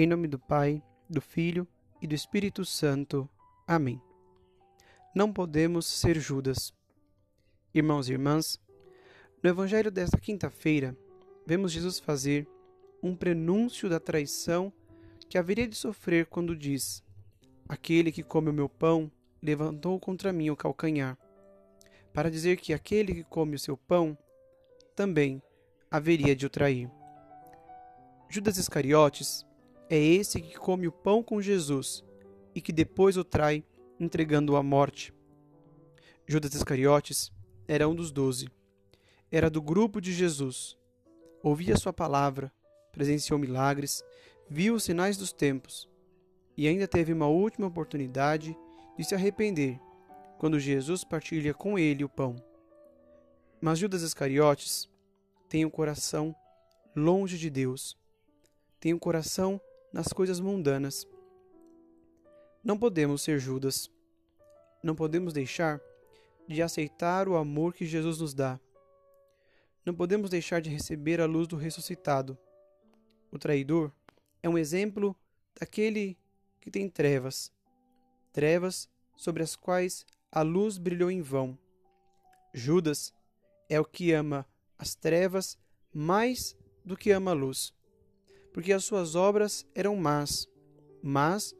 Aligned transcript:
Em 0.00 0.06
nome 0.06 0.26
do 0.26 0.38
Pai, 0.38 0.82
do 1.10 1.20
Filho 1.20 1.68
e 2.00 2.06
do 2.06 2.14
Espírito 2.14 2.64
Santo. 2.64 3.28
Amém. 3.66 4.00
Não 5.14 5.30
podemos 5.30 5.84
ser 5.84 6.18
Judas. 6.18 6.72
Irmãos 7.74 8.08
e 8.08 8.12
irmãs, 8.12 8.58
no 9.42 9.50
Evangelho 9.50 9.90
desta 9.90 10.18
quinta-feira, 10.18 10.96
vemos 11.46 11.70
Jesus 11.70 11.98
fazer 11.98 12.48
um 13.02 13.14
prenúncio 13.14 13.90
da 13.90 14.00
traição 14.00 14.72
que 15.28 15.36
haveria 15.36 15.68
de 15.68 15.76
sofrer 15.76 16.24
quando 16.24 16.56
diz: 16.56 17.04
Aquele 17.68 18.10
que 18.10 18.22
come 18.22 18.48
o 18.48 18.54
meu 18.54 18.70
pão 18.70 19.12
levantou 19.42 20.00
contra 20.00 20.32
mim 20.32 20.48
o 20.48 20.56
calcanhar, 20.56 21.18
para 22.14 22.30
dizer 22.30 22.56
que 22.56 22.72
aquele 22.72 23.16
que 23.16 23.24
come 23.24 23.54
o 23.54 23.58
seu 23.58 23.76
pão 23.76 24.16
também 24.96 25.42
haveria 25.90 26.34
de 26.34 26.46
o 26.46 26.48
trair. 26.48 26.90
Judas 28.30 28.56
Iscariotes 28.56 29.44
é 29.90 29.98
esse 29.98 30.40
que 30.40 30.56
come 30.56 30.86
o 30.86 30.92
pão 30.92 31.20
com 31.20 31.42
Jesus 31.42 32.04
e 32.54 32.60
que 32.60 32.72
depois 32.72 33.16
o 33.16 33.24
trai, 33.24 33.64
entregando-o 33.98 34.54
à 34.54 34.62
morte. 34.62 35.12
Judas 36.28 36.54
Iscariotes 36.54 37.32
era 37.66 37.88
um 37.88 37.94
dos 37.94 38.12
doze. 38.12 38.48
Era 39.32 39.50
do 39.50 39.60
grupo 39.60 40.00
de 40.00 40.12
Jesus. 40.12 40.78
Ouvia 41.42 41.76
sua 41.76 41.92
palavra, 41.92 42.52
presenciou 42.92 43.36
milagres, 43.36 44.04
viu 44.48 44.74
os 44.74 44.84
sinais 44.84 45.16
dos 45.16 45.32
tempos 45.32 45.88
e 46.56 46.68
ainda 46.68 46.86
teve 46.86 47.12
uma 47.12 47.26
última 47.26 47.66
oportunidade 47.66 48.56
de 48.96 49.04
se 49.04 49.16
arrepender 49.16 49.80
quando 50.38 50.60
Jesus 50.60 51.02
partilha 51.02 51.52
com 51.52 51.76
ele 51.76 52.04
o 52.04 52.08
pão. 52.08 52.36
Mas 53.60 53.80
Judas 53.80 54.02
Iscariotes 54.02 54.88
tem 55.48 55.64
o 55.64 55.70
coração 55.70 56.32
longe 56.94 57.36
de 57.36 57.50
Deus, 57.50 57.98
tem 58.78 58.94
o 58.94 59.00
coração 59.00 59.60
nas 59.92 60.08
coisas 60.08 60.40
mundanas. 60.40 61.06
Não 62.62 62.78
podemos 62.78 63.22
ser 63.22 63.38
Judas. 63.38 63.90
Não 64.82 64.94
podemos 64.94 65.32
deixar 65.32 65.80
de 66.46 66.62
aceitar 66.62 67.28
o 67.28 67.36
amor 67.36 67.74
que 67.74 67.86
Jesus 67.86 68.18
nos 68.18 68.34
dá. 68.34 68.58
Não 69.84 69.94
podemos 69.94 70.30
deixar 70.30 70.60
de 70.60 70.70
receber 70.70 71.20
a 71.20 71.26
luz 71.26 71.48
do 71.48 71.56
ressuscitado. 71.56 72.38
O 73.30 73.38
traidor 73.38 73.92
é 74.42 74.48
um 74.48 74.58
exemplo 74.58 75.16
daquele 75.58 76.18
que 76.60 76.70
tem 76.70 76.88
trevas, 76.88 77.52
trevas 78.32 78.88
sobre 79.16 79.42
as 79.42 79.56
quais 79.56 80.06
a 80.30 80.42
luz 80.42 80.78
brilhou 80.78 81.10
em 81.10 81.22
vão. 81.22 81.58
Judas 82.52 83.12
é 83.68 83.80
o 83.80 83.84
que 83.84 84.12
ama 84.12 84.46
as 84.78 84.94
trevas 84.94 85.58
mais 85.92 86.56
do 86.84 86.96
que 86.96 87.10
ama 87.10 87.30
a 87.30 87.34
luz 87.34 87.72
porque 88.52 88.72
as 88.72 88.84
suas 88.84 89.14
obras 89.14 89.66
eram 89.74 89.96
más, 89.96 90.48
mas 91.02 91.54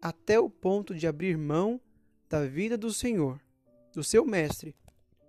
até 0.00 0.38
o 0.38 0.50
ponto 0.50 0.94
de 0.94 1.06
abrir 1.06 1.36
mão 1.38 1.80
da 2.28 2.44
vida 2.44 2.76
do 2.76 2.92
Senhor, 2.92 3.40
do 3.92 4.04
seu 4.04 4.24
mestre, 4.24 4.76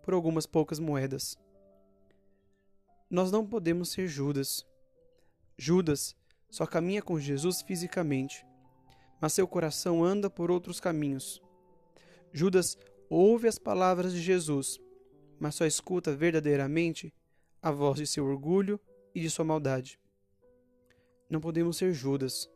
por 0.04 0.14
algumas 0.14 0.46
poucas 0.46 0.80
moedas. 0.80 1.38
Nós 3.10 3.32
não 3.32 3.46
podemos 3.46 3.90
ser 3.92 4.08
Judas. 4.08 4.66
Judas 5.58 6.16
só 6.50 6.66
caminha 6.66 7.02
com 7.02 7.20
Jesus 7.20 7.62
fisicamente, 7.62 8.46
mas 9.22 9.34
seu 9.34 9.48
coração 9.48 10.04
anda 10.04 10.30
por 10.30 10.52
outros 10.52 10.80
caminhos. 10.80 11.42
Judas 12.34 12.78
ouve 13.10 13.48
as 13.48 13.58
palavras 13.58 14.12
de 14.12 14.22
Jesus, 14.22 14.80
mas 15.40 15.56
só 15.56 15.66
escuta 15.66 16.16
verdadeiramente 16.16 17.14
a 17.62 17.72
voz 17.72 17.98
de 17.98 18.08
seu 18.08 18.26
orgulho 18.26 18.80
e 19.14 19.22
de 19.22 19.30
sua 19.30 19.46
maldade 19.46 20.00
não 21.36 21.42
podemos 21.42 21.76
ser 21.76 21.92
Judas. 21.92 22.50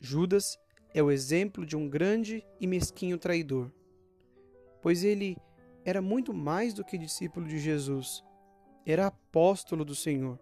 Judas 0.00 0.58
é 0.94 1.02
o 1.02 1.10
exemplo 1.10 1.66
de 1.66 1.76
um 1.76 1.86
grande 1.86 2.42
e 2.58 2.66
mesquinho 2.66 3.18
traidor, 3.18 3.70
pois 4.80 5.04
ele 5.04 5.36
era 5.84 6.00
muito 6.00 6.32
mais 6.32 6.72
do 6.72 6.82
que 6.82 6.96
discípulo 6.96 7.46
de 7.46 7.58
Jesus, 7.58 8.24
era 8.86 9.08
apóstolo 9.08 9.84
do 9.84 9.94
Senhor 9.94 10.40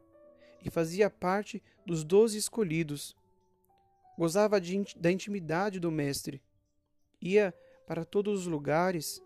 e 0.64 0.70
fazia 0.70 1.10
parte 1.10 1.60
dos 1.84 2.04
doze 2.04 2.38
escolhidos. 2.38 3.16
Gozava 4.16 4.60
de, 4.60 4.84
da 4.96 5.10
intimidade 5.10 5.80
do 5.80 5.90
Mestre, 5.90 6.40
ia 7.20 7.52
para 7.88 8.04
todos 8.04 8.42
os 8.42 8.46
lugares 8.46 9.20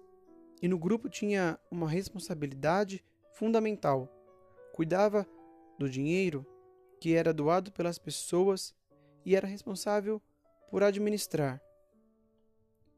e 0.62 0.69
no 0.69 0.78
grupo 0.78 1.10
tinha 1.10 1.60
uma 1.70 1.87
responsabilidade 1.87 3.04
fundamental. 3.34 4.10
Cuidava 4.72 5.28
do 5.78 5.87
dinheiro, 5.87 6.47
que 7.00 7.14
era 7.14 7.32
doado 7.32 7.70
pelas 7.72 7.98
pessoas 7.98 8.75
e 9.25 9.36
era 9.36 9.47
responsável 9.47 10.20
por 10.70 10.82
administrar. 10.82 11.60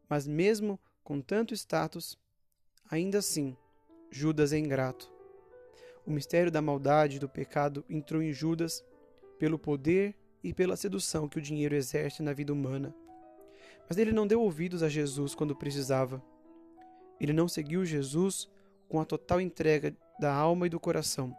Mas, 0.08 0.26
mesmo 0.26 0.78
com 1.04 1.20
tanto 1.20 1.54
status, 1.54 2.18
ainda 2.90 3.18
assim, 3.18 3.56
Judas 4.10 4.52
é 4.52 4.58
ingrato. 4.58 5.12
O 6.06 6.10
mistério 6.10 6.50
da 6.50 6.62
maldade 6.62 7.16
e 7.16 7.20
do 7.20 7.28
pecado 7.28 7.84
entrou 7.88 8.22
em 8.22 8.32
Judas 8.32 8.84
pelo 9.38 9.58
poder 9.58 10.16
e 10.42 10.52
pela 10.52 10.76
sedução 10.76 11.28
que 11.28 11.38
o 11.38 11.42
dinheiro 11.42 11.74
exerce 11.74 12.22
na 12.22 12.32
vida 12.32 12.52
humana. 12.52 12.94
Mas 13.88 13.98
ele 13.98 14.12
não 14.12 14.26
deu 14.26 14.40
ouvidos 14.40 14.82
a 14.82 14.88
Jesus 14.88 15.34
quando 15.34 15.54
precisava. 15.54 16.22
Ele 17.20 17.32
não 17.32 17.48
seguiu 17.48 17.84
Jesus 17.84 18.48
com 18.88 19.00
a 19.00 19.04
total 19.04 19.40
entrega 19.40 19.94
da 20.18 20.32
alma 20.32 20.66
e 20.66 20.70
do 20.70 20.80
coração 20.80 21.36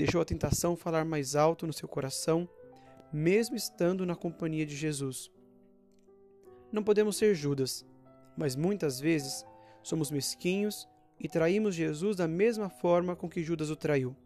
deixou 0.00 0.22
a 0.22 0.24
tentação 0.24 0.74
falar 0.74 1.04
mais 1.04 1.36
alto 1.36 1.66
no 1.66 1.74
seu 1.74 1.86
coração, 1.86 2.48
mesmo 3.12 3.54
estando 3.54 4.06
na 4.06 4.16
companhia 4.16 4.64
de 4.64 4.74
Jesus. 4.74 5.30
Não 6.72 6.82
podemos 6.82 7.18
ser 7.18 7.34
Judas, 7.34 7.84
mas 8.34 8.56
muitas 8.56 8.98
vezes 8.98 9.44
somos 9.82 10.10
mesquinhos 10.10 10.88
e 11.18 11.28
traímos 11.28 11.74
Jesus 11.74 12.16
da 12.16 12.26
mesma 12.26 12.70
forma 12.70 13.14
com 13.14 13.28
que 13.28 13.42
Judas 13.42 13.68
o 13.68 13.76
traiu. 13.76 14.16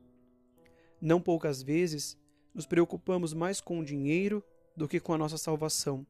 Não 1.01 1.21
poucas 1.21 1.61
vezes 1.61 2.17
nos 2.55 2.67
preocupamos 2.67 3.35
mais 3.35 3.61
com 3.61 3.81
o 3.81 3.85
dinheiro 3.85 4.45
do 4.77 4.87
que 4.87 5.01
com 5.01 5.13
a 5.13 5.19
nossa 5.19 5.37
salvação. 5.37 6.07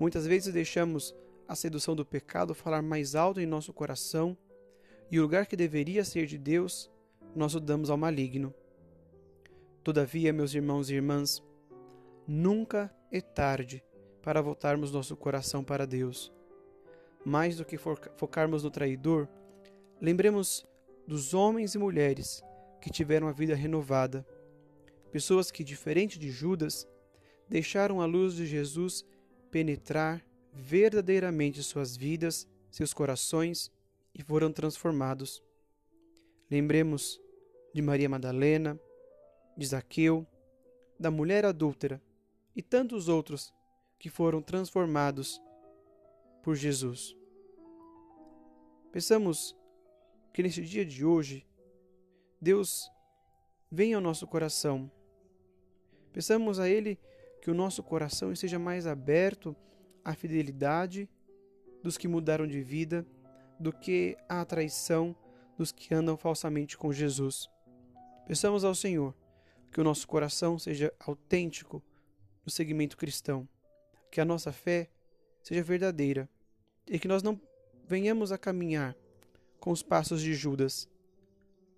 Muitas 0.00 0.26
vezes 0.26 0.52
deixamos 0.52 1.14
a 1.46 1.54
sedução 1.54 1.94
do 1.94 2.04
pecado 2.04 2.56
falar 2.56 2.82
mais 2.82 3.14
alto 3.14 3.40
em 3.40 3.46
nosso 3.46 3.72
coração 3.72 4.36
e 5.12 5.20
o 5.20 5.22
lugar 5.22 5.46
que 5.46 5.54
deveria 5.54 6.04
ser 6.04 6.26
de 6.26 6.36
Deus 6.36 6.90
nós 7.38 7.54
o 7.54 7.60
damos 7.60 7.88
ao 7.88 7.96
maligno. 7.96 8.52
Todavia, 9.84 10.32
meus 10.32 10.52
irmãos 10.52 10.90
e 10.90 10.94
irmãs, 10.94 11.42
nunca 12.26 12.94
é 13.10 13.20
tarde 13.20 13.82
para 14.20 14.42
voltarmos 14.42 14.92
nosso 14.92 15.16
coração 15.16 15.62
para 15.62 15.86
Deus. 15.86 16.32
Mais 17.24 17.56
do 17.56 17.64
que 17.64 17.78
focarmos 17.78 18.64
no 18.64 18.70
traidor, 18.70 19.28
lembremos 20.00 20.66
dos 21.06 21.32
homens 21.32 21.74
e 21.74 21.78
mulheres 21.78 22.42
que 22.80 22.90
tiveram 22.90 23.28
a 23.28 23.32
vida 23.32 23.54
renovada, 23.54 24.26
pessoas 25.10 25.50
que, 25.50 25.64
diferente 25.64 26.18
de 26.18 26.30
Judas, 26.30 26.86
deixaram 27.48 28.00
a 28.00 28.06
luz 28.06 28.34
de 28.34 28.46
Jesus 28.46 29.04
penetrar 29.50 30.24
verdadeiramente 30.52 31.62
suas 31.62 31.96
vidas, 31.96 32.46
seus 32.70 32.92
corações 32.92 33.70
e 34.14 34.22
foram 34.22 34.52
transformados. 34.52 35.42
Lembremos 36.50 37.20
de 37.78 37.82
Maria 37.82 38.08
Madalena, 38.08 38.76
de 39.56 39.64
Zaqueu, 39.64 40.26
da 40.98 41.12
mulher 41.12 41.44
adúltera 41.44 42.02
e 42.56 42.60
tantos 42.60 43.08
outros 43.08 43.54
que 44.00 44.08
foram 44.08 44.42
transformados 44.42 45.40
por 46.42 46.56
Jesus. 46.56 47.16
Pensamos 48.90 49.56
que 50.32 50.42
neste 50.42 50.60
dia 50.62 50.84
de 50.84 51.04
hoje, 51.04 51.46
Deus 52.40 52.90
venha 53.70 53.94
ao 53.94 54.02
nosso 54.02 54.26
coração. 54.26 54.90
Peçamos 56.12 56.58
a 56.58 56.68
Ele 56.68 56.98
que 57.40 57.48
o 57.48 57.54
nosso 57.54 57.80
coração 57.80 58.32
esteja 58.32 58.58
mais 58.58 58.88
aberto 58.88 59.54
à 60.04 60.16
fidelidade 60.16 61.08
dos 61.80 61.96
que 61.96 62.08
mudaram 62.08 62.44
de 62.44 62.60
vida 62.60 63.06
do 63.56 63.72
que 63.72 64.16
à 64.28 64.44
traição 64.44 65.14
dos 65.56 65.70
que 65.70 65.94
andam 65.94 66.16
falsamente 66.16 66.76
com 66.76 66.92
Jesus. 66.92 67.48
Peçamos 68.28 68.62
ao 68.62 68.74
Senhor 68.74 69.14
que 69.72 69.80
o 69.80 69.84
nosso 69.84 70.06
coração 70.06 70.58
seja 70.58 70.92
autêntico 71.00 71.82
no 72.44 72.52
segmento 72.52 72.94
cristão, 72.94 73.48
que 74.12 74.20
a 74.20 74.24
nossa 74.24 74.52
fé 74.52 74.90
seja 75.42 75.62
verdadeira 75.62 76.28
e 76.86 76.98
que 76.98 77.08
nós 77.08 77.22
não 77.22 77.40
venhamos 77.86 78.30
a 78.30 78.36
caminhar 78.36 78.94
com 79.58 79.70
os 79.70 79.82
passos 79.82 80.20
de 80.20 80.34
Judas, 80.34 80.86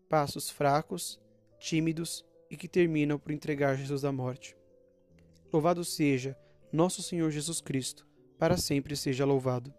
passos 0.09 0.51
fracos, 0.51 1.21
tímidos 1.61 2.25
e 2.51 2.57
que 2.57 2.67
terminam 2.67 3.17
por 3.17 3.31
entregar 3.31 3.77
Jesus 3.77 4.05
à 4.05 4.11
morte. 4.11 4.57
Louvado 5.53 5.85
seja 5.85 6.37
nosso 6.73 7.01
Senhor 7.01 7.31
Jesus 7.31 7.61
Cristo, 7.61 8.05
para 8.37 8.57
sempre 8.57 8.97
seja 8.97 9.25
louvado. 9.25 9.73